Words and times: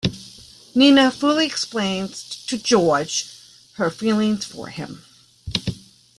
Nina 0.73 1.11
fully 1.11 1.45
explains 1.45 2.23
to 2.47 2.57
George 2.57 3.29
her 3.73 3.91
feelings 3.91 4.43
for 4.43 4.65
him. 4.65 5.03